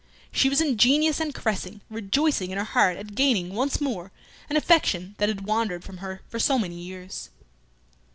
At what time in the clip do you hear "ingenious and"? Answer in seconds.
0.61-1.31